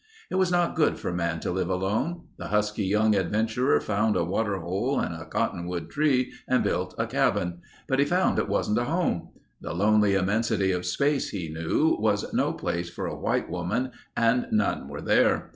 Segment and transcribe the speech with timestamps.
[0.31, 2.21] It was not good for man to live alone.
[2.39, 7.05] The husky young adventurer found a water hole and a cottonwood tree and built a
[7.05, 7.59] cabin.
[7.87, 9.29] But he found it wasn't a home.
[9.61, 14.47] The lonely immensity of space he knew, was no place for a white woman and
[14.51, 15.49] none were there.